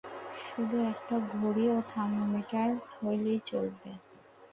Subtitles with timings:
[0.45, 3.91] শুধু একটা ঘড়ি ও থার্মোমিটার হলেই চলবে।